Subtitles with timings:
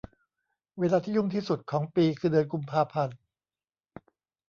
[0.79, 3.17] เวลาที่ยุ่งที่สุดของปีคือเดือนกุมภาพันธ์